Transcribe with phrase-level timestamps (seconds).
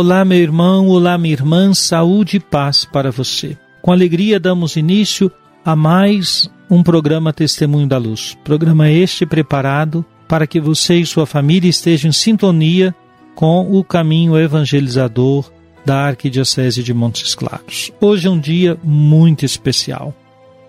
[0.00, 3.54] Olá, meu irmão, olá, minha irmã, saúde e paz para você.
[3.82, 5.30] Com alegria damos início
[5.62, 8.34] a mais um programa Testemunho da Luz.
[8.42, 12.94] Programa este preparado para que você e sua família estejam em sintonia
[13.34, 15.52] com o caminho evangelizador
[15.84, 17.92] da Arquidiocese de Montes Claros.
[18.00, 20.14] Hoje é um dia muito especial.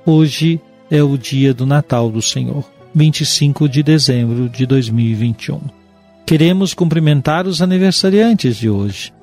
[0.06, 0.60] Hoje
[0.90, 5.62] é o dia do Natal do Senhor, 25 de dezembro de 2021.
[6.26, 9.14] Queremos cumprimentar os aniversariantes de hoje.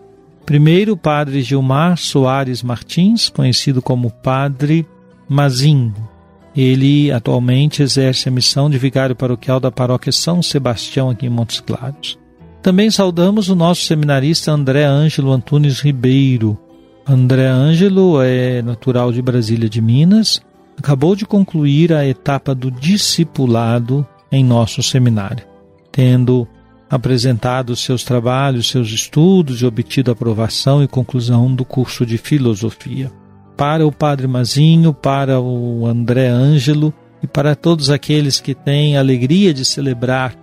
[0.49, 4.87] Primeiro, o Padre Gilmar Soares Martins, conhecido como Padre
[5.29, 5.93] Mazin.
[6.57, 11.61] Ele atualmente exerce a missão de vigário paroquial da paróquia São Sebastião, aqui em Montes
[11.61, 12.19] Claros.
[12.63, 16.59] Também saudamos o nosso seminarista André Ângelo Antunes Ribeiro.
[17.07, 20.41] André Ângelo é natural de Brasília de Minas,
[20.79, 25.45] acabou de concluir a etapa do discipulado em nosso seminário,
[25.93, 26.49] tendo
[26.91, 33.11] apresentado seus trabalhos, seus estudos e obtido aprovação e conclusão do curso de filosofia.
[33.57, 39.01] Para o Padre Mazinho, para o André Ângelo e para todos aqueles que têm a
[39.01, 40.35] alegria de celebrar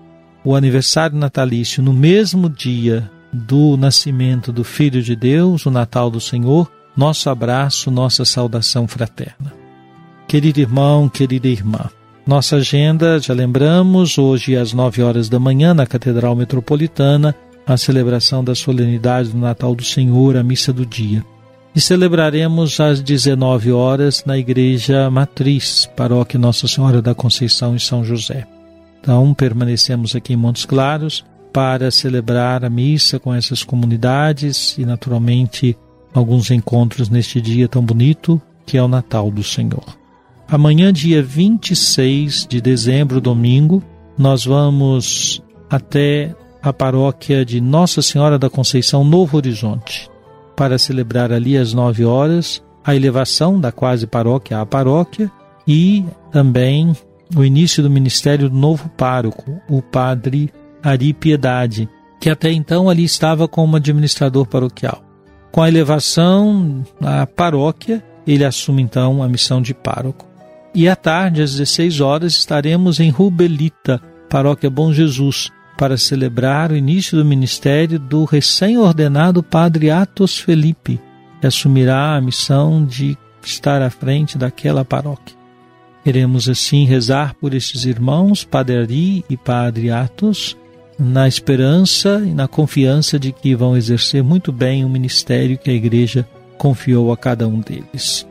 [0.43, 6.21] o aniversário natalício no mesmo dia do nascimento do Filho de Deus, o Natal do
[6.21, 9.53] Senhor, nosso abraço, nossa saudação fraterna.
[10.27, 11.89] Querido irmão, querida irmã,
[12.27, 17.35] nossa agenda, já lembramos, hoje às 9 horas da manhã na Catedral Metropolitana,
[17.67, 21.23] a celebração da solenidade do Natal do Senhor, a missa do dia.
[21.75, 28.03] E celebraremos às 19 horas na Igreja Matriz, Paróquia Nossa Senhora da Conceição em São
[28.03, 28.47] José.
[29.01, 35.77] Então, permanecemos aqui em Montes Claros para celebrar a missa com essas comunidades e, naturalmente,
[36.11, 40.04] alguns encontros neste dia tão bonito que é o Natal do Senhor.
[40.47, 43.81] Amanhã, dia 26 de dezembro, domingo,
[44.17, 50.09] nós vamos até a paróquia de Nossa Senhora da Conceição Novo Horizonte
[50.55, 55.31] para celebrar ali às 9 horas a elevação da quase paróquia à paróquia
[55.67, 56.95] e também
[57.35, 60.53] o início do ministério do novo pároco, o padre
[60.83, 61.89] Ari Piedade,
[62.21, 65.03] que até então ali estava como administrador paroquial.
[65.51, 70.34] Com a elevação à paróquia, ele assume então a missão de pároco.
[70.75, 76.75] E à tarde, às 16 horas, estaremos em Rubelita, Paróquia Bom Jesus, para celebrar o
[76.75, 80.99] início do ministério do recém-ordenado Padre Atos Felipe,
[81.39, 85.33] que assumirá a missão de estar à frente daquela paróquia.
[86.03, 90.57] Queremos assim rezar por esses irmãos, Padre Ari e Padre Atos,
[90.99, 95.73] na esperança e na confiança de que vão exercer muito bem o ministério que a
[95.73, 98.27] Igreja confiou a cada um deles.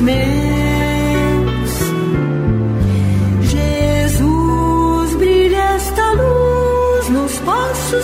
[0.00, 1.70] Meus.
[3.50, 7.38] Jesus, brilha esta luz nos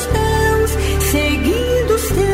[0.07, 0.71] teus,
[1.11, 2.27] seguindo os teus.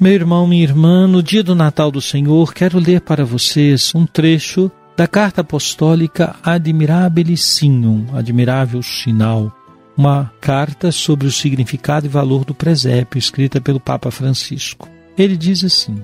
[0.00, 4.06] Meu irmão, minha irmã, no dia do Natal do Senhor, quero ler para vocês um
[4.06, 9.52] trecho da carta apostólica Admirabilissium, Admirável Sinal,
[9.96, 14.88] uma carta sobre o significado e valor do presépio, escrita pelo Papa Francisco.
[15.16, 16.02] Ele diz assim: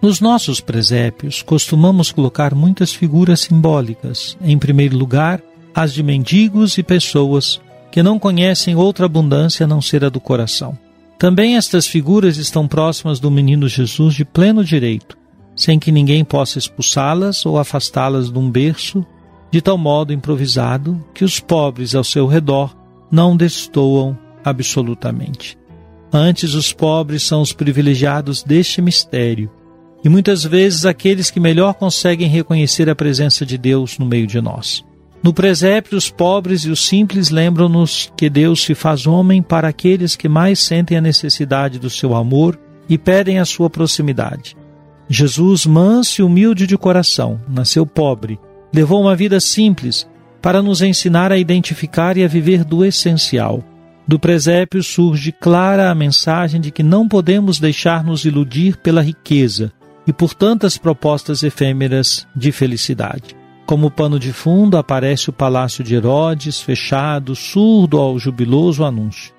[0.00, 4.38] Nos nossos presépios costumamos colocar muitas figuras simbólicas.
[4.40, 5.42] Em primeiro lugar,
[5.74, 7.60] as de mendigos e pessoas
[7.90, 10.78] que não conhecem outra abundância a não ser a do coração.
[11.18, 15.18] Também estas figuras estão próximas do menino Jesus de pleno direito,
[15.56, 19.04] sem que ninguém possa expulsá-las ou afastá-las de um berço,
[19.50, 22.72] de tal modo improvisado que os pobres ao seu redor
[23.10, 25.58] não destoam absolutamente.
[26.12, 29.50] Antes, os pobres são os privilegiados deste mistério
[30.04, 34.40] e muitas vezes aqueles que melhor conseguem reconhecer a presença de Deus no meio de
[34.40, 34.84] nós.
[35.22, 40.14] No presépio, os pobres e os simples lembram-nos que Deus se faz homem para aqueles
[40.14, 42.58] que mais sentem a necessidade do seu amor
[42.88, 44.56] e pedem a sua proximidade.
[45.08, 48.38] Jesus, manso e humilde de coração, nasceu pobre,
[48.72, 50.08] levou uma vida simples
[50.40, 53.64] para nos ensinar a identificar e a viver do essencial.
[54.06, 59.72] Do presépio surge clara a mensagem de que não podemos deixar nos iludir pela riqueza
[60.08, 63.36] e por tantas propostas efêmeras de felicidade.
[63.66, 69.34] Como pano de fundo aparece o palácio de Herodes, fechado, surdo ao jubiloso anúncio.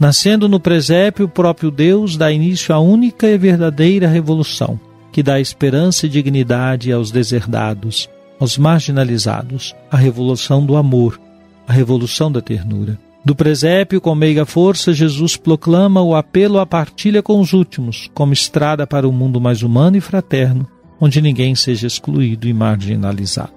[0.00, 4.80] Nascendo no presépio, o próprio Deus dá início à única e verdadeira revolução,
[5.12, 8.08] que dá esperança e dignidade aos deserdados,
[8.40, 11.20] aos marginalizados, a revolução do amor,
[11.68, 12.98] a revolução da ternura.
[13.24, 18.34] Do presépio, com meiga força, Jesus proclama o apelo à partilha com os últimos, como
[18.34, 20.68] estrada para um mundo mais humano e fraterno,
[21.00, 23.50] onde ninguém seja excluído e marginalizado.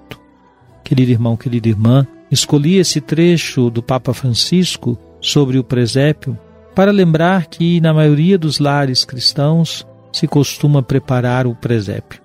[0.82, 6.38] Querido irmão, querida irmã, escolhi esse trecho do Papa Francisco sobre o presépio
[6.74, 12.22] para lembrar que, na maioria dos lares cristãos, se costuma preparar o presépio.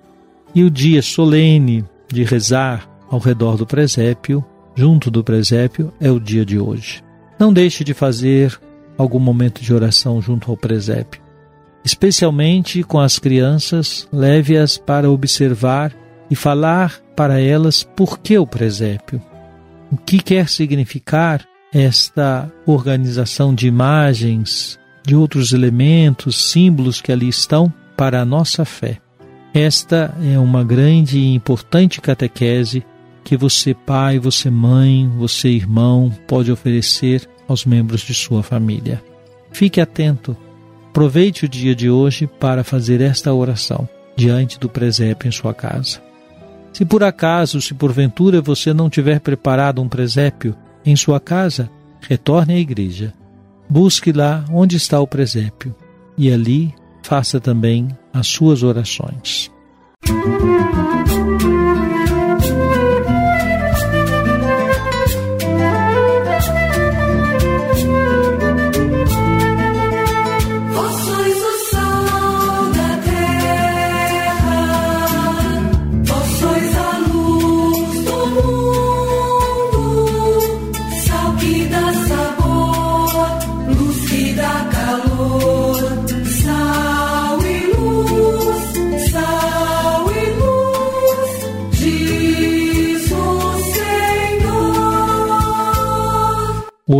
[0.54, 4.42] E o dia solene de rezar ao redor do presépio,
[4.74, 7.03] junto do presépio, é o dia de hoje.
[7.38, 8.58] Não deixe de fazer
[8.96, 11.20] algum momento de oração junto ao presépio.
[11.84, 15.94] Especialmente com as crianças, leve-as para observar
[16.30, 19.20] e falar para elas por que o presépio.
[19.90, 27.72] O que quer significar esta organização de imagens, de outros elementos, símbolos que ali estão
[27.96, 28.98] para a nossa fé.
[29.52, 32.84] Esta é uma grande e importante catequese
[33.24, 39.02] que você pai, você mãe, você irmão pode oferecer aos membros de sua família.
[39.50, 40.36] Fique atento.
[40.90, 46.00] Aproveite o dia de hoje para fazer esta oração diante do presépio em sua casa.
[46.72, 50.54] Se por acaso, se porventura você não tiver preparado um presépio
[50.84, 51.70] em sua casa,
[52.00, 53.12] retorne à igreja.
[53.68, 55.74] Busque lá onde está o presépio
[56.16, 59.50] e ali faça também as suas orações.
[60.06, 61.53] Música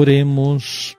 [0.04, 0.94] Oremos.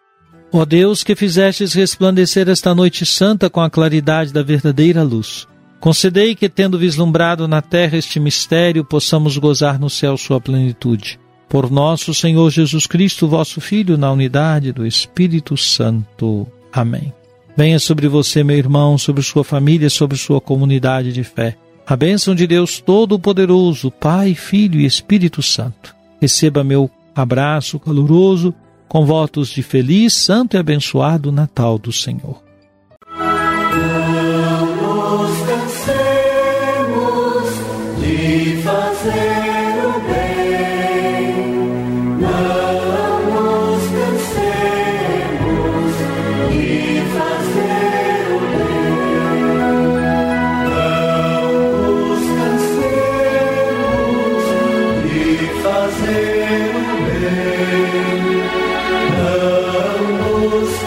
[0.52, 5.48] Ó Deus, que fizestes resplandecer esta noite santa com a claridade da verdadeira luz,
[5.80, 11.20] concedei que, tendo vislumbrado na terra este mistério, possamos gozar no céu sua plenitude.
[11.48, 16.48] Por nosso Senhor Jesus Cristo, vosso Filho, na unidade do Espírito Santo.
[16.74, 17.14] Amém.
[17.56, 21.56] Venha sobre você, meu irmão, sobre sua família, sobre sua comunidade de fé.
[21.86, 25.96] A bênção de Deus Todo-Poderoso, Pai, Filho e Espírito Santo.
[26.20, 28.54] Receba meu abraço caloroso
[28.96, 32.42] com votos de feliz, santo e abençoado Natal do Senhor.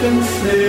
[0.09, 0.68] can